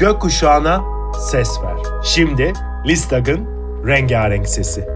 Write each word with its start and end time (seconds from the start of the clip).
gökkuşağına 0.00 0.82
ses 1.30 1.48
ver. 1.62 1.76
Şimdi 2.04 2.52
Listag'ın 2.86 3.46
rengarenk 3.86 4.48
sesi. 4.48 4.86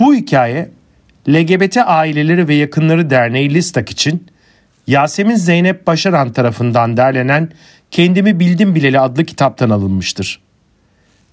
Bu 0.00 0.14
hikaye 0.14 0.70
LGBT 1.28 1.76
Aileleri 1.76 2.48
ve 2.48 2.54
Yakınları 2.54 3.10
Derneği 3.10 3.54
Listak 3.54 3.90
için 3.90 4.26
Yasemin 4.86 5.36
Zeynep 5.36 5.86
Başaran 5.86 6.32
tarafından 6.32 6.96
derlenen 6.96 7.48
Kendimi 7.90 8.40
Bildim 8.40 8.74
Bileli 8.74 9.00
adlı 9.00 9.24
kitaptan 9.24 9.70
alınmıştır. 9.70 10.40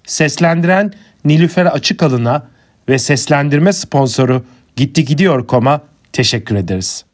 Seslendiren 0.04 0.92
Nilüfer 1.24 1.66
Açıkalın'a 1.66 2.46
ve 2.88 2.98
seslendirme 2.98 3.72
sponsoru 3.72 4.44
Gitti 4.78 5.04
Gidiyor 5.04 5.46
Kom'a 5.46 5.88
teşekkür 6.12 6.54
ederiz. 6.54 7.04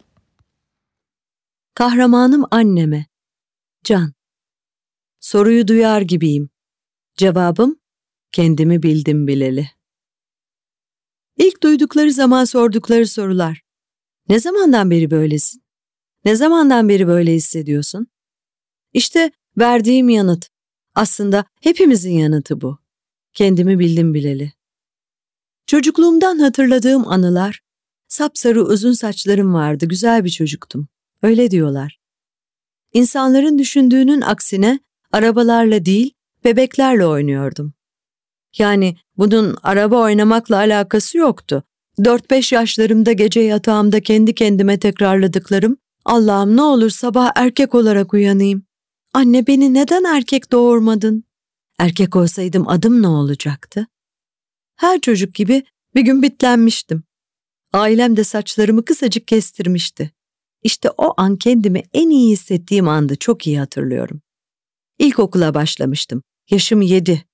Kahramanım 1.74 2.45
anneme. 2.50 3.06
Can. 3.84 4.12
Soruyu 5.20 5.68
duyar 5.68 6.00
gibiyim. 6.00 6.50
Cevabım 7.16 7.80
kendimi 8.32 8.82
bildim 8.82 9.27
bileli. 9.27 9.70
İlk 11.37 11.62
duydukları 11.62 12.12
zaman 12.12 12.45
sordukları 12.45 13.06
sorular. 13.06 13.62
Ne 14.28 14.40
zamandan 14.40 14.90
beri 14.90 15.10
böylesin? 15.10 15.62
Ne 16.24 16.37
zamandan 16.37 16.88
beri 16.88 17.06
böyle 17.06 17.34
hissediyorsun? 17.34 18.06
İşte 18.92 19.32
verdiğim 19.59 20.09
yanıt. 20.09 20.49
Aslında 20.95 21.45
hepimizin 21.60 22.12
yanıtı 22.12 22.60
bu. 22.60 22.78
Kendimi 23.32 23.78
bildim 23.78 24.15
bileli. 24.15 24.52
Çocukluğumdan 25.66 26.38
hatırladığım 26.38 27.09
anılar, 27.09 27.60
sapsarı 28.09 28.65
uzun 28.65 28.93
saçlarım 28.93 29.54
vardı, 29.54 29.87
güzel 29.87 30.24
bir 30.24 30.30
çocuktum. 30.30 30.88
Öyle 31.23 31.51
diyorlar. 31.51 31.98
İnsanların 32.93 33.59
düşündüğünün 33.59 34.21
aksine 34.21 34.80
arabalarla 35.12 35.84
değil, 35.84 36.15
bebeklerle 36.45 37.06
oynuyordum. 37.06 37.74
Yani 38.59 38.96
bunun 39.18 39.56
araba 39.62 40.01
oynamakla 40.01 40.56
alakası 40.56 41.18
yoktu. 41.18 41.62
4-5 41.99 42.54
yaşlarımda 42.54 43.12
gece 43.12 43.40
yatağımda 43.40 44.01
kendi 44.01 44.34
kendime 44.34 44.78
tekrarladıklarım, 44.78 45.76
Allah'ım 46.04 46.56
ne 46.56 46.62
olur 46.62 46.90
sabah 46.90 47.30
erkek 47.34 47.74
olarak 47.74 48.15
uyanayım. 48.15 48.62
Anne 49.12 49.46
beni 49.46 49.74
neden 49.74 50.04
erkek 50.04 50.52
doğurmadın? 50.52 51.24
Erkek 51.78 52.16
olsaydım 52.16 52.68
adım 52.68 53.02
ne 53.02 53.09
olacaktı? 53.09 53.87
Her 54.77 55.01
çocuk 55.01 55.35
gibi 55.35 55.65
bir 55.95 56.01
gün 56.01 56.23
bitlenmiştim. 56.23 57.03
Ailem 57.73 58.17
de 58.17 58.25
saçlarımı 58.25 58.85
kısacık 58.85 59.29
kestirmişti. 59.29 60.11
İşte 60.63 60.91
o 60.99 61.15
an 61.17 61.37
kendimi 61.37 61.83
en 61.93 62.11
iyi 62.11 62.33
hissettiğim 62.33 62.89
andı 62.89 63.17
çok 63.17 63.47
iyi 63.47 63.59
hatırlıyorum. 63.59 64.21
İlkokula 64.99 65.55
başlamıştım. 65.55 66.22
Yaşım 66.50 66.83
yedi. 66.83 67.25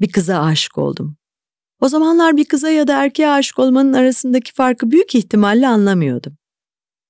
Bir 0.00 0.12
kıza 0.12 0.40
aşık 0.40 0.78
oldum. 0.78 1.16
O 1.80 1.88
zamanlar 1.88 2.36
bir 2.36 2.44
kıza 2.44 2.70
ya 2.70 2.88
da 2.88 3.04
erkeğe 3.04 3.28
aşık 3.28 3.58
olmanın 3.58 3.92
arasındaki 3.92 4.52
farkı 4.52 4.90
büyük 4.90 5.14
ihtimalle 5.14 5.68
anlamıyordum. 5.68 6.36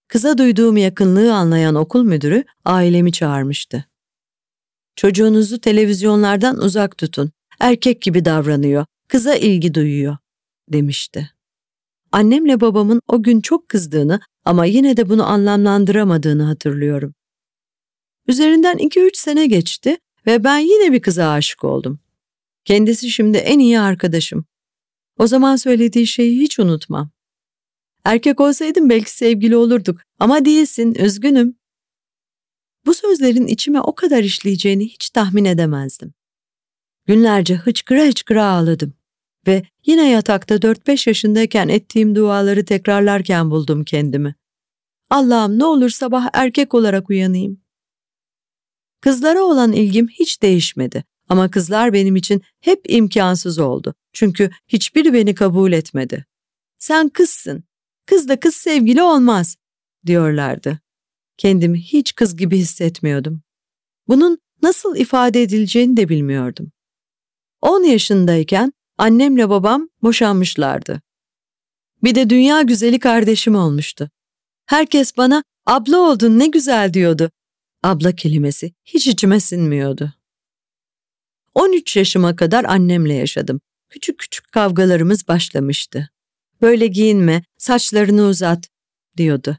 Kıza 0.08 0.38
duyduğum 0.38 0.76
yakınlığı 0.76 1.34
anlayan 1.34 1.74
okul 1.74 2.02
müdürü 2.02 2.44
ailemi 2.64 3.12
çağırmıştı. 3.12 3.84
Çocuğunuzu 4.96 5.60
televizyonlardan 5.60 6.58
uzak 6.58 6.98
tutun. 6.98 7.30
Erkek 7.60 8.02
gibi 8.02 8.24
davranıyor. 8.24 8.86
Kıza 9.08 9.34
ilgi 9.34 9.74
duyuyor, 9.74 10.16
demişti. 10.68 11.30
Annemle 12.12 12.60
babamın 12.60 13.00
o 13.08 13.22
gün 13.22 13.40
çok 13.40 13.68
kızdığını 13.68 14.20
ama 14.44 14.64
yine 14.64 14.96
de 14.96 15.08
bunu 15.08 15.26
anlamlandıramadığını 15.26 16.42
hatırlıyorum. 16.42 17.14
Üzerinden 18.28 18.78
iki 18.78 19.00
üç 19.00 19.16
sene 19.16 19.46
geçti 19.46 19.98
ve 20.26 20.44
ben 20.44 20.58
yine 20.58 20.92
bir 20.92 21.00
kıza 21.00 21.30
aşık 21.30 21.64
oldum. 21.64 22.00
Kendisi 22.64 23.10
şimdi 23.10 23.38
en 23.38 23.58
iyi 23.58 23.80
arkadaşım. 23.80 24.44
O 25.18 25.26
zaman 25.26 25.56
söylediği 25.56 26.06
şeyi 26.06 26.40
hiç 26.40 26.58
unutmam. 26.58 27.10
Erkek 28.04 28.40
olsaydım 28.40 28.90
belki 28.90 29.10
sevgili 29.10 29.56
olurduk 29.56 30.00
ama 30.18 30.44
değilsin, 30.44 30.94
üzgünüm. 30.94 31.56
Bu 32.86 32.94
sözlerin 32.94 33.46
içime 33.46 33.80
o 33.80 33.94
kadar 33.94 34.22
işleyeceğini 34.22 34.88
hiç 34.88 35.10
tahmin 35.10 35.44
edemezdim. 35.44 36.14
Günlerce 37.06 37.54
hıçkıra 37.54 38.02
hıçkıra 38.02 38.44
ağladım 38.44 38.95
ve 39.46 39.62
yine 39.86 40.10
yatakta 40.10 40.54
4-5 40.54 41.08
yaşındayken 41.08 41.68
ettiğim 41.68 42.14
duaları 42.14 42.64
tekrarlarken 42.64 43.50
buldum 43.50 43.84
kendimi. 43.84 44.34
Allah'ım 45.10 45.58
ne 45.58 45.64
olur 45.64 45.90
sabah 45.90 46.28
erkek 46.32 46.74
olarak 46.74 47.10
uyanayım. 47.10 47.60
Kızlara 49.00 49.42
olan 49.42 49.72
ilgim 49.72 50.08
hiç 50.08 50.42
değişmedi 50.42 51.04
ama 51.28 51.50
kızlar 51.50 51.92
benim 51.92 52.16
için 52.16 52.42
hep 52.60 52.80
imkansız 52.88 53.58
oldu. 53.58 53.94
Çünkü 54.12 54.50
hiçbiri 54.68 55.12
beni 55.12 55.34
kabul 55.34 55.72
etmedi. 55.72 56.26
Sen 56.78 57.08
kızsın, 57.08 57.64
kız 58.06 58.28
da 58.28 58.40
kız 58.40 58.54
sevgili 58.54 59.02
olmaz 59.02 59.56
diyorlardı. 60.06 60.78
Kendimi 61.36 61.80
hiç 61.80 62.14
kız 62.14 62.36
gibi 62.36 62.56
hissetmiyordum. 62.56 63.42
Bunun 64.08 64.38
nasıl 64.62 64.96
ifade 64.96 65.42
edileceğini 65.42 65.96
de 65.96 66.08
bilmiyordum. 66.08 66.72
10 67.60 67.82
yaşındayken 67.82 68.72
annemle 68.98 69.48
babam 69.48 69.88
boşanmışlardı. 70.02 71.02
Bir 72.02 72.14
de 72.14 72.30
dünya 72.30 72.62
güzeli 72.62 72.98
kardeşim 72.98 73.54
olmuştu. 73.54 74.10
Herkes 74.66 75.16
bana 75.16 75.44
abla 75.66 75.98
oldun 75.98 76.38
ne 76.38 76.46
güzel 76.46 76.92
diyordu. 76.92 77.30
Abla 77.82 78.12
kelimesi 78.12 78.72
hiç 78.84 79.06
içime 79.06 79.40
sinmiyordu. 79.40 80.12
13 81.54 81.96
yaşıma 81.96 82.36
kadar 82.36 82.64
annemle 82.64 83.14
yaşadım. 83.14 83.60
Küçük 83.88 84.18
küçük 84.18 84.52
kavgalarımız 84.52 85.28
başlamıştı. 85.28 86.10
Böyle 86.62 86.86
giyinme, 86.86 87.42
saçlarını 87.58 88.22
uzat 88.22 88.68
diyordu. 89.16 89.58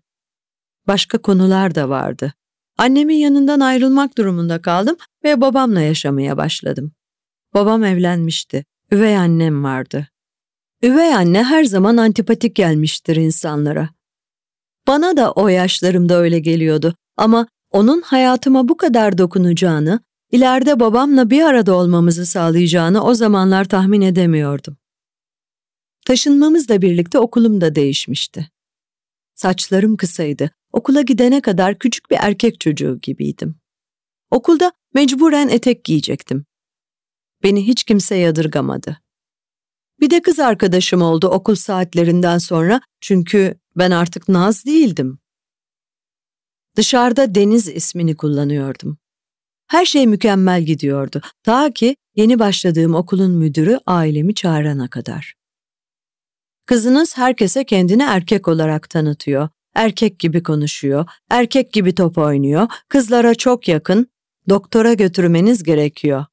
Başka 0.88 1.18
konular 1.18 1.76
da 1.76 1.90
vardı. 1.90 2.34
Annemin 2.78 3.16
yanından 3.16 3.60
ayrılmak 3.60 4.18
durumunda 4.18 4.62
kaldım 4.62 4.98
ve 5.24 5.42
babamla 5.42 5.82
yaşamaya 5.82 6.38
başladım. 6.38 6.92
Babam 7.54 7.84
evlenmişti. 7.84 8.66
Üvey 8.92 9.18
annem 9.18 9.64
vardı. 9.64 10.08
Üvey 10.84 11.16
anne 11.16 11.44
her 11.44 11.64
zaman 11.64 11.98
antipatik 11.98 12.56
gelmiştir 12.56 13.16
insanlara. 13.16 13.90
Bana 14.88 15.18
da 15.18 15.32
o 15.32 15.48
yaşlarımda 15.48 16.18
öyle 16.18 16.40
geliyordu 16.40 16.96
ama 17.18 17.48
onun 17.72 18.02
hayatıma 18.02 18.68
bu 18.68 18.78
kadar 18.78 19.18
dokunacağını, 19.18 20.00
ileride 20.32 20.80
babamla 20.80 21.30
bir 21.30 21.42
arada 21.42 21.76
olmamızı 21.76 22.26
sağlayacağını 22.26 23.04
o 23.04 23.14
zamanlar 23.14 23.66
tahmin 23.66 24.02
edemiyordum. 24.02 24.78
Taşınmamızla 26.06 26.82
birlikte 26.82 27.20
okulum 27.20 27.62
da 27.62 27.76
değişmişti. 27.76 28.50
Saçlarım 29.36 29.98
kısaydı. 29.98 30.52
Okula 30.72 31.02
gidene 31.02 31.42
kadar 31.42 31.80
küçük 31.80 32.12
bir 32.12 32.18
erkek 32.20 32.60
çocuğu 32.60 33.00
gibiydim. 33.02 33.56
Okulda 34.32 34.72
mecburen 34.94 35.48
etek 35.48 35.84
giyecektim. 35.84 36.46
Beni 37.44 37.68
hiç 37.68 37.84
kimse 37.84 38.16
yadırgamadı. 38.16 38.98
Bir 40.00 40.10
de 40.10 40.22
kız 40.22 40.40
arkadaşım 40.40 41.02
oldu 41.02 41.28
okul 41.28 41.56
saatlerinden 41.56 42.38
sonra 42.38 42.82
çünkü 43.02 43.60
ben 43.76 43.92
artık 43.92 44.30
Naz 44.30 44.66
değildim. 44.66 45.20
Dışarıda 46.76 47.36
Deniz 47.36 47.68
ismini 47.68 48.16
kullanıyordum. 48.16 48.98
Her 49.68 49.86
şey 49.86 50.08
mükemmel 50.08 50.64
gidiyordu. 50.64 51.22
Ta 51.44 51.74
ki 51.74 51.96
yeni 52.16 52.40
başladığım 52.40 52.96
okulun 52.96 53.32
müdürü 53.32 53.80
ailemi 53.86 54.36
çağırana 54.36 54.88
kadar. 54.88 55.34
Kızınız 56.66 57.18
herkese 57.18 57.66
kendini 57.66 58.04
erkek 58.04 58.48
olarak 58.48 58.90
tanıtıyor, 58.90 59.50
erkek 59.76 60.20
gibi 60.20 60.44
konuşuyor, 60.44 61.06
erkek 61.30 61.74
gibi 61.74 61.96
top 61.96 62.18
oynuyor, 62.18 62.68
kızlara 62.90 63.36
çok 63.36 63.68
yakın, 63.68 64.08
doktora 64.50 64.94
götürmeniz 64.94 65.64
gerekiyor. 65.64 66.26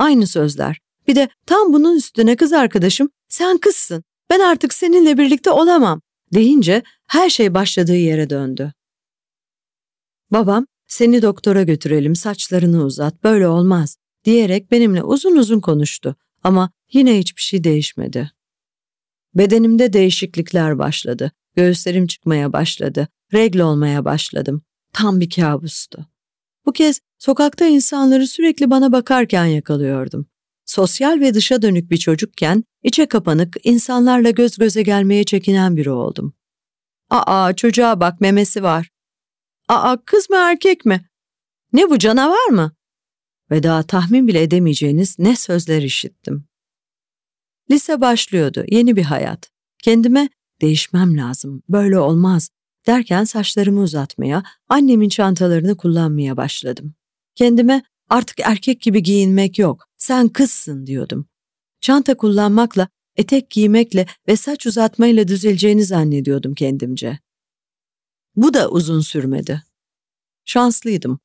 Aynı 0.00 0.26
sözler. 0.26 0.80
Bir 1.08 1.14
de 1.14 1.28
tam 1.46 1.72
bunun 1.72 1.96
üstüne 1.96 2.36
kız 2.36 2.52
arkadaşım 2.52 3.08
sen 3.28 3.58
kızsın, 3.58 4.04
ben 4.30 4.40
artık 4.40 4.74
seninle 4.74 5.18
birlikte 5.18 5.50
olamam 5.50 6.00
deyince 6.34 6.82
her 7.06 7.30
şey 7.30 7.54
başladığı 7.54 7.96
yere 7.96 8.30
döndü. 8.30 8.72
Babam 10.30 10.66
seni 10.86 11.22
doktora 11.22 11.62
götürelim 11.62 12.16
saçlarını 12.16 12.84
uzat 12.84 13.24
böyle 13.24 13.48
olmaz 13.48 13.96
diyerek 14.24 14.70
benimle 14.70 15.02
uzun 15.02 15.36
uzun 15.36 15.60
konuştu 15.60 16.16
ama 16.42 16.70
yine 16.92 17.18
hiçbir 17.18 17.42
şey 17.42 17.64
değişmedi. 17.64 18.30
Bedenimde 19.34 19.92
değişiklikler 19.92 20.78
başladı. 20.78 21.32
Göğüslerim 21.56 22.06
çıkmaya 22.06 22.52
başladı. 22.52 23.08
Regl 23.32 23.58
olmaya 23.58 24.04
başladım. 24.04 24.62
Tam 24.92 25.20
bir 25.20 25.30
kabustu. 25.30 26.06
Bu 26.66 26.72
kez 26.72 27.00
sokakta 27.18 27.66
insanları 27.66 28.26
sürekli 28.26 28.70
bana 28.70 28.92
bakarken 28.92 29.44
yakalıyordum. 29.44 30.26
sosyal 30.66 31.20
ve 31.20 31.34
dışa 31.34 31.62
dönük 31.62 31.90
bir 31.90 31.96
çocukken 31.96 32.64
içe 32.82 33.06
kapanık, 33.06 33.56
insanlarla 33.64 34.30
göz 34.30 34.58
göze 34.58 34.82
gelmeye 34.82 35.24
çekinen 35.24 35.76
biri 35.76 35.90
oldum. 35.90 36.34
Aa 37.10 37.52
çocuğa 37.56 38.00
bak 38.00 38.20
memesi 38.20 38.62
var. 38.62 38.90
Aa 39.68 39.96
kız 40.04 40.30
mı 40.30 40.36
erkek 40.36 40.84
mi? 40.84 41.08
Ne 41.72 41.90
bu 41.90 41.98
canavar 41.98 42.48
mı? 42.50 42.72
Ve 43.50 43.62
daha 43.62 43.82
tahmin 43.82 44.28
bile 44.28 44.42
edemeyeceğiniz 44.42 45.18
ne 45.18 45.36
sözler 45.36 45.82
işittim. 45.82 46.48
Lise 47.70 48.00
başlıyordu, 48.00 48.64
yeni 48.68 48.96
bir 48.96 49.02
hayat. 49.02 49.50
Kendime 49.82 50.28
değişmem 50.60 51.16
lazım, 51.16 51.62
böyle 51.68 51.98
olmaz 51.98 52.50
derken 52.86 53.24
saçlarımı 53.24 53.80
uzatmaya, 53.80 54.42
annemin 54.68 55.08
çantalarını 55.08 55.76
kullanmaya 55.76 56.36
başladım. 56.36 56.94
Kendime 57.34 57.82
artık 58.08 58.40
erkek 58.40 58.80
gibi 58.80 59.02
giyinmek 59.02 59.58
yok, 59.58 59.84
sen 59.96 60.28
kızsın 60.28 60.86
diyordum. 60.86 61.26
Çanta 61.80 62.16
kullanmakla, 62.16 62.88
etek 63.16 63.50
giymekle 63.50 64.06
ve 64.28 64.36
saç 64.36 64.66
uzatmayla 64.66 65.28
düzeleceğini 65.28 65.84
zannediyordum 65.84 66.54
kendimce. 66.54 67.18
Bu 68.36 68.54
da 68.54 68.70
uzun 68.70 69.00
sürmedi. 69.00 69.62
Şanslıydım. 70.44 71.20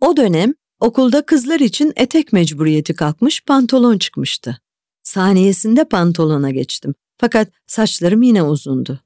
O 0.00 0.16
dönem 0.16 0.54
okulda 0.80 1.26
kızlar 1.26 1.60
için 1.60 1.92
etek 1.96 2.32
mecburiyeti 2.32 2.94
kalkmış 2.94 3.44
pantolon 3.44 3.98
çıkmıştı. 3.98 4.60
Saniyesinde 5.02 5.84
pantolona 5.84 6.50
geçtim. 6.50 6.94
Fakat 7.18 7.52
saçlarım 7.66 8.22
yine 8.22 8.42
uzundu. 8.42 9.00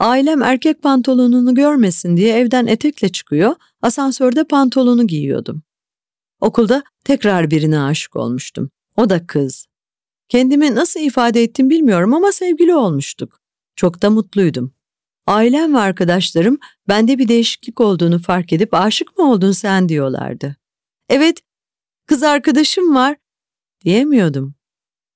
Ailem 0.00 0.42
erkek 0.42 0.82
pantolonunu 0.82 1.54
görmesin 1.54 2.16
diye 2.16 2.36
evden 2.36 2.66
etekle 2.66 3.08
çıkıyor, 3.08 3.54
asansörde 3.82 4.44
pantolonu 4.44 5.06
giyiyordum. 5.06 5.62
Okulda 6.40 6.82
tekrar 7.04 7.50
birine 7.50 7.80
aşık 7.80 8.16
olmuştum. 8.16 8.70
O 8.96 9.10
da 9.10 9.26
kız. 9.26 9.66
Kendimi 10.28 10.74
nasıl 10.74 11.00
ifade 11.00 11.42
ettim 11.42 11.70
bilmiyorum 11.70 12.14
ama 12.14 12.32
sevgili 12.32 12.74
olmuştuk. 12.74 13.40
Çok 13.76 14.02
da 14.02 14.10
mutluydum. 14.10 14.74
Ailem 15.26 15.74
ve 15.74 15.78
arkadaşlarım 15.78 16.58
bende 16.88 17.18
bir 17.18 17.28
değişiklik 17.28 17.80
olduğunu 17.80 18.18
fark 18.18 18.52
edip 18.52 18.74
aşık 18.74 19.18
mı 19.18 19.32
oldun 19.32 19.52
sen 19.52 19.88
diyorlardı. 19.88 20.56
Evet, 21.08 21.40
kız 22.06 22.22
arkadaşım 22.22 22.94
var 22.94 23.16
diyemiyordum. 23.84 24.54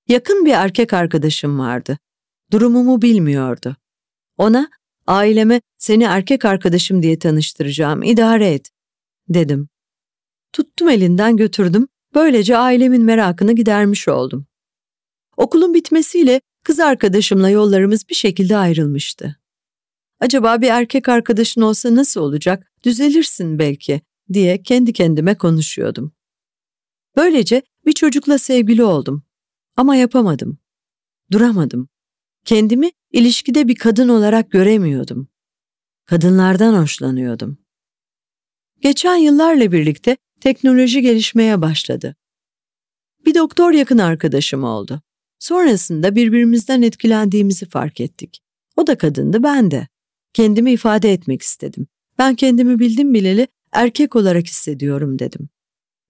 Yakın 0.09 0.45
bir 0.45 0.53
erkek 0.53 0.93
arkadaşım 0.93 1.59
vardı. 1.59 1.99
Durumumu 2.53 3.03
bilmiyordu. 3.03 3.77
Ona 4.39 4.71
aileme 5.07 5.61
seni 5.79 6.05
erkek 6.05 6.45
arkadaşım 6.45 7.03
diye 7.03 7.19
tanıştıracağım, 7.19 8.03
idare 8.03 8.49
et, 8.49 8.71
dedim. 9.29 9.69
Tuttum 10.53 10.89
elinden 10.89 11.37
götürdüm, 11.37 11.89
böylece 12.15 12.57
ailemin 12.57 13.03
merakını 13.03 13.53
gidermiş 13.53 14.09
oldum. 14.09 14.47
Okulun 15.37 15.75
bitmesiyle 15.75 16.41
kız 16.65 16.81
arkadaşımla 16.81 17.51
yollarımız 17.51 18.09
bir 18.09 18.15
şekilde 18.15 18.57
ayrılmıştı. 18.57 19.37
Acaba 20.21 20.61
bir 20.61 20.69
erkek 20.69 21.09
arkadaşın 21.09 21.61
olsa 21.61 21.95
nasıl 21.95 22.21
olacak, 22.21 22.73
düzelirsin 22.85 23.59
belki 23.59 24.01
diye 24.33 24.63
kendi 24.63 24.93
kendime 24.93 25.39
konuşuyordum. 25.39 26.13
Böylece 27.17 27.63
bir 27.87 27.93
çocukla 27.93 28.39
sevgili 28.39 28.85
oldum. 28.85 29.23
Ama 29.77 29.97
yapamadım. 29.97 30.59
Duramadım. 31.33 31.89
Kendimi 32.45 32.91
ilişkide 33.15 33.69
bir 33.69 33.75
kadın 33.75 34.09
olarak 34.09 34.51
göremiyordum. 34.51 35.29
Kadınlardan 36.07 36.83
hoşlanıyordum. 36.83 37.59
Geçen 38.81 39.17
yıllarla 39.17 39.73
birlikte 39.73 40.17
teknoloji 40.41 41.03
gelişmeye 41.03 41.63
başladı. 41.63 42.17
Bir 43.27 43.35
doktor 43.35 43.73
yakın 43.73 43.99
arkadaşım 43.99 44.65
oldu. 44.65 45.03
Sonrasında 45.39 46.17
birbirimizden 46.17 46.83
etkilendiğimizi 46.83 47.67
fark 47.67 48.01
ettik. 48.01 48.41
O 48.77 48.87
da 48.87 48.99
kadındı, 48.99 49.43
ben 49.43 49.71
de. 49.71 49.89
Kendimi 50.33 50.73
ifade 50.73 51.13
etmek 51.13 51.43
istedim. 51.43 51.87
Ben 52.19 52.35
kendimi 52.35 52.79
bildim 52.79 53.15
bileli 53.15 53.49
erkek 53.73 54.17
olarak 54.17 54.47
hissediyorum 54.47 55.19
dedim. 55.19 55.49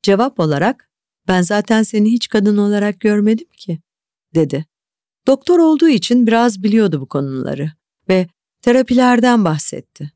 Cevap 0.02 0.40
olarak 0.40 0.90
ben 1.28 1.42
zaten 1.42 1.82
seni 1.82 2.12
hiç 2.12 2.28
kadın 2.28 2.56
olarak 2.56 3.00
görmedim 3.00 3.48
ki, 3.56 3.78
dedi. 4.34 4.64
Doktor 5.26 5.58
olduğu 5.58 5.88
için 5.88 6.26
biraz 6.26 6.62
biliyordu 6.62 7.00
bu 7.00 7.06
konuları 7.06 7.72
ve 8.08 8.26
terapilerden 8.62 9.44
bahsetti. 9.44 10.12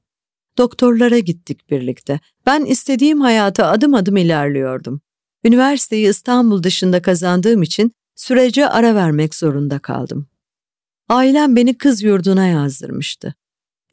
Doktorlara 0.59 1.19
gittik 1.19 1.71
birlikte. 1.71 2.21
Ben 2.47 2.65
istediğim 2.65 3.21
hayata 3.21 3.67
adım 3.67 3.95
adım 3.95 4.17
ilerliyordum. 4.17 5.01
Üniversiteyi 5.45 6.09
İstanbul 6.09 6.63
dışında 6.63 7.03
kazandığım 7.03 7.63
için 7.63 7.93
sürece 8.17 8.69
ara 8.69 8.95
vermek 8.95 9.35
zorunda 9.35 9.79
kaldım. 9.79 10.27
Ailem 11.09 11.57
beni 11.57 11.79
kız 11.79 12.03
yurduna 12.03 12.47
yazdırmıştı. 12.47 13.35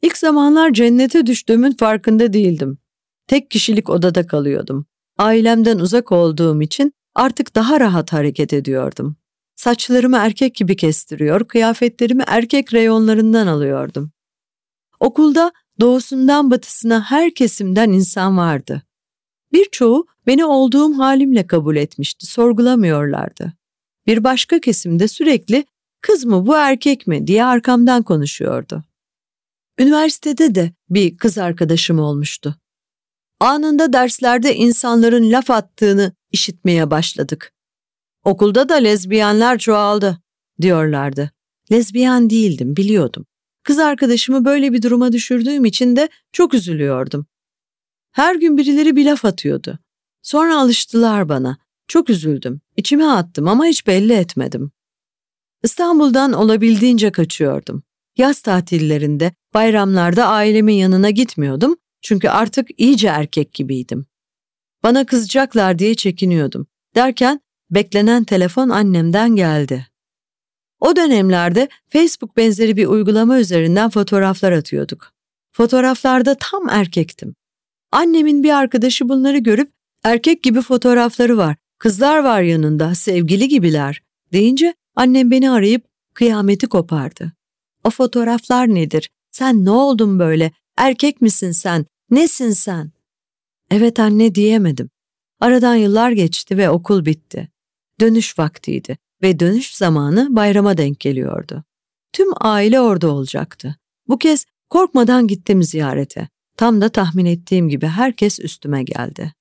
İlk 0.02 0.16
zamanlar 0.16 0.72
cennete 0.72 1.26
düştüğümün 1.26 1.72
farkında 1.72 2.32
değildim. 2.32 2.78
Tek 3.26 3.50
kişilik 3.50 3.90
odada 3.90 4.26
kalıyordum. 4.26 4.86
Ailemden 5.18 5.78
uzak 5.78 6.12
olduğum 6.12 6.62
için 6.62 6.92
artık 7.14 7.54
daha 7.54 7.80
rahat 7.80 8.12
hareket 8.12 8.52
ediyordum. 8.52 9.16
Saçlarımı 9.56 10.16
erkek 10.16 10.54
gibi 10.54 10.76
kestiriyor, 10.76 11.48
kıyafetlerimi 11.48 12.24
erkek 12.26 12.74
reyonlarından 12.74 13.46
alıyordum. 13.46 14.10
Okulda 15.00 15.52
doğusundan 15.80 16.50
batısına 16.50 17.02
her 17.02 17.34
kesimden 17.34 17.90
insan 17.92 18.36
vardı. 18.36 18.82
Birçoğu 19.52 20.06
beni 20.26 20.44
olduğum 20.44 20.98
halimle 20.98 21.46
kabul 21.46 21.76
etmişti, 21.76 22.26
sorgulamıyorlardı. 22.26 23.52
Bir 24.06 24.24
başka 24.24 24.60
kesimde 24.60 25.08
sürekli 25.08 25.66
kız 26.00 26.24
mı 26.24 26.46
bu 26.46 26.56
erkek 26.56 27.06
mi 27.06 27.26
diye 27.26 27.44
arkamdan 27.44 28.02
konuşuyordu. 28.02 28.84
Üniversitede 29.78 30.54
de 30.54 30.72
bir 30.90 31.16
kız 31.16 31.38
arkadaşım 31.38 31.98
olmuştu. 31.98 32.56
Anında 33.40 33.92
derslerde 33.92 34.54
insanların 34.54 35.32
laf 35.32 35.50
attığını 35.50 36.12
işitmeye 36.32 36.90
başladık. 36.90 37.55
Okulda 38.26 38.68
da 38.68 38.74
lezbiyenler 38.74 39.58
çoğaldı 39.58 40.22
diyorlardı. 40.60 41.30
Lezbiyen 41.72 42.30
değildim 42.30 42.76
biliyordum. 42.76 43.26
Kız 43.62 43.78
arkadaşımı 43.78 44.44
böyle 44.44 44.72
bir 44.72 44.82
duruma 44.82 45.12
düşürdüğüm 45.12 45.64
için 45.64 45.96
de 45.96 46.08
çok 46.32 46.54
üzülüyordum. 46.54 47.26
Her 48.12 48.34
gün 48.34 48.56
birileri 48.56 48.96
bir 48.96 49.04
laf 49.04 49.24
atıyordu. 49.24 49.78
Sonra 50.22 50.60
alıştılar 50.60 51.28
bana. 51.28 51.58
Çok 51.88 52.10
üzüldüm. 52.10 52.60
İçime 52.76 53.04
attım 53.04 53.48
ama 53.48 53.66
hiç 53.66 53.86
belli 53.86 54.12
etmedim. 54.12 54.72
İstanbul'dan 55.62 56.32
olabildiğince 56.32 57.12
kaçıyordum. 57.12 57.82
Yaz 58.16 58.40
tatillerinde, 58.40 59.32
bayramlarda 59.54 60.26
ailemin 60.26 60.74
yanına 60.74 61.10
gitmiyordum 61.10 61.76
çünkü 62.02 62.28
artık 62.28 62.68
iyice 62.80 63.08
erkek 63.08 63.52
gibiydim. 63.52 64.06
Bana 64.82 65.06
kızacaklar 65.06 65.78
diye 65.78 65.94
çekiniyordum. 65.94 66.66
Derken 66.94 67.40
beklenen 67.70 68.24
telefon 68.24 68.68
annemden 68.68 69.36
geldi. 69.36 69.86
O 70.80 70.96
dönemlerde 70.96 71.68
Facebook 71.88 72.36
benzeri 72.36 72.76
bir 72.76 72.86
uygulama 72.86 73.38
üzerinden 73.38 73.90
fotoğraflar 73.90 74.52
atıyorduk. 74.52 75.12
Fotoğraflarda 75.52 76.36
tam 76.40 76.68
erkektim. 76.68 77.34
Annemin 77.92 78.42
bir 78.42 78.50
arkadaşı 78.50 79.08
bunları 79.08 79.38
görüp 79.38 79.72
erkek 80.04 80.42
gibi 80.42 80.62
fotoğrafları 80.62 81.36
var, 81.36 81.56
kızlar 81.78 82.18
var 82.18 82.42
yanında, 82.42 82.94
sevgili 82.94 83.48
gibiler 83.48 84.02
deyince 84.32 84.74
annem 84.96 85.30
beni 85.30 85.50
arayıp 85.50 85.84
kıyameti 86.14 86.66
kopardı. 86.66 87.32
O 87.84 87.90
fotoğraflar 87.90 88.68
nedir? 88.68 89.10
Sen 89.30 89.64
ne 89.64 89.70
oldun 89.70 90.18
böyle? 90.18 90.52
Erkek 90.76 91.20
misin 91.20 91.52
sen? 91.52 91.86
Nesin 92.10 92.50
sen? 92.50 92.92
Evet 93.70 94.00
anne 94.00 94.34
diyemedim. 94.34 94.90
Aradan 95.40 95.74
yıllar 95.74 96.10
geçti 96.10 96.58
ve 96.58 96.70
okul 96.70 97.04
bitti. 97.04 97.48
Dönüş 98.00 98.38
vaktiydi 98.38 98.98
ve 99.22 99.40
dönüş 99.40 99.74
zamanı 99.74 100.28
bayrama 100.30 100.76
denk 100.76 101.00
geliyordu. 101.00 101.64
Tüm 102.12 102.28
aile 102.40 102.80
orada 102.80 103.08
olacaktı. 103.08 103.76
Bu 104.08 104.18
kez 104.18 104.44
korkmadan 104.70 105.26
gittim 105.26 105.62
ziyarete. 105.62 106.28
Tam 106.56 106.80
da 106.80 106.88
tahmin 106.88 107.26
ettiğim 107.26 107.68
gibi 107.68 107.86
herkes 107.86 108.40
üstüme 108.40 108.82
geldi. 108.82 109.32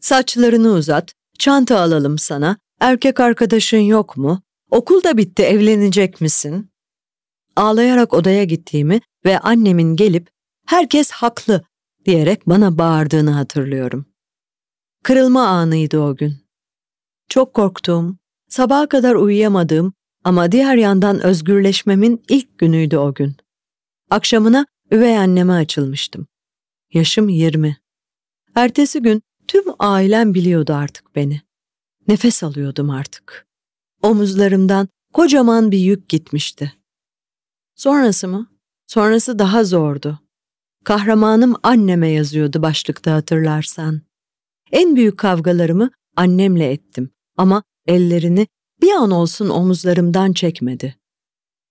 Saçlarını 0.00 0.72
uzat, 0.72 1.14
çanta 1.38 1.80
alalım 1.80 2.18
sana, 2.18 2.58
erkek 2.80 3.20
arkadaşın 3.20 3.78
yok 3.78 4.16
mu? 4.16 4.42
Okul 4.70 5.04
da 5.04 5.16
bitti, 5.16 5.42
evlenecek 5.42 6.20
misin? 6.20 6.70
Ağlayarak 7.56 8.14
odaya 8.14 8.44
gittiğimi 8.44 9.00
ve 9.24 9.38
annemin 9.38 9.96
gelip 9.96 10.30
herkes 10.66 11.10
haklı 11.10 11.64
diyerek 12.04 12.48
bana 12.48 12.78
bağırdığını 12.78 13.30
hatırlıyorum. 13.30 14.06
Kırılma 15.02 15.46
anıydı 15.46 15.98
o 15.98 16.16
gün. 16.16 16.47
Çok 17.28 17.54
korktuğum, 17.54 18.16
sabaha 18.48 18.88
kadar 18.88 19.14
uyuyamadığım 19.14 19.92
ama 20.24 20.52
diğer 20.52 20.76
yandan 20.76 21.20
özgürleşmemin 21.20 22.22
ilk 22.28 22.58
günüydü 22.58 22.96
o 22.96 23.14
gün. 23.14 23.36
Akşamına 24.10 24.66
üvey 24.90 25.18
anneme 25.18 25.52
açılmıştım. 25.52 26.26
Yaşım 26.92 27.28
yirmi. 27.28 27.78
Ertesi 28.54 29.02
gün 29.02 29.22
tüm 29.48 29.64
ailem 29.78 30.34
biliyordu 30.34 30.72
artık 30.72 31.16
beni. 31.16 31.42
Nefes 32.08 32.42
alıyordum 32.42 32.90
artık. 32.90 33.46
Omuzlarımdan 34.02 34.88
kocaman 35.12 35.70
bir 35.70 35.78
yük 35.78 36.08
gitmişti. 36.08 36.72
Sonrası 37.74 38.28
mı? 38.28 38.50
Sonrası 38.86 39.38
daha 39.38 39.64
zordu. 39.64 40.18
Kahramanım 40.84 41.54
anneme 41.62 42.08
yazıyordu 42.08 42.62
başlıkta 42.62 43.14
hatırlarsan. 43.14 44.02
En 44.72 44.96
büyük 44.96 45.18
kavgalarımı 45.18 45.90
annemle 46.16 46.70
ettim 46.72 47.10
ama 47.38 47.62
ellerini 47.86 48.46
bir 48.82 48.90
an 48.90 49.10
olsun 49.10 49.48
omuzlarımdan 49.48 50.32
çekmedi. 50.32 50.96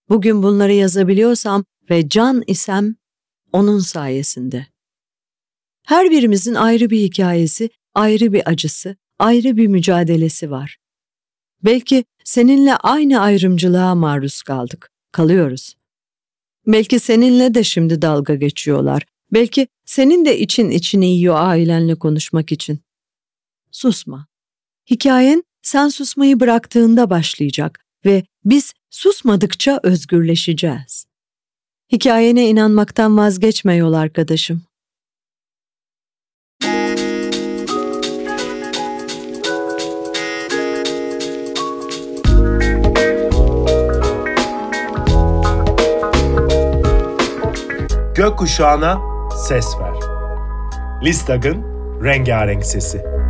Bugün 0.10 0.44
bunları 0.44 0.74
yazabiliyorsam 0.74 1.66
ve 1.90 2.10
can 2.10 2.44
isem 2.48 2.96
onun 3.52 3.80
sayesinde. 3.80 4.68
Her 5.86 6.12
birimizin 6.12 6.54
ayrı 6.54 6.90
bir 6.90 7.00
hikayesi, 7.00 7.70
ayrı 7.94 8.34
bir 8.34 8.50
acısı, 8.50 8.96
ayrı 9.20 9.58
bir 9.58 9.68
mücadelesi 9.68 10.52
var. 10.52 10.78
Belki 11.64 12.06
seninle 12.24 12.76
aynı 12.76 13.20
ayrımcılığa 13.20 13.96
maruz 13.96 14.42
kaldık, 14.42 14.92
kalıyoruz. 15.12 15.76
Belki 16.68 17.00
seninle 17.00 17.54
de 17.54 17.64
şimdi 17.64 18.02
dalga 18.02 18.36
geçiyorlar. 18.36 19.06
Belki 19.34 19.68
senin 19.86 20.26
de 20.26 20.40
için 20.40 20.70
içini 20.70 21.08
yiyor 21.08 21.36
ailenle 21.38 21.96
konuşmak 21.96 22.52
için. 22.52 22.80
Susma. 23.72 24.28
Hikayen 24.90 25.44
sen 25.68 25.88
susmayı 25.88 26.40
bıraktığında 26.40 27.10
başlayacak 27.10 27.86
ve 28.06 28.24
biz 28.46 28.74
susmadıkça 28.90 29.80
özgürleşeceğiz. 29.84 31.06
Hikayene 31.92 32.50
inanmaktan 32.50 33.18
vazgeçme 33.18 33.76
yol 33.76 33.94
arkadaşım. 33.94 34.62
Gökkuşağına 48.16 49.00
ses 49.48 49.66
ver. 49.80 49.96
Listag'ın 51.04 51.64
rengarenk 52.04 52.66
sesi. 52.66 53.27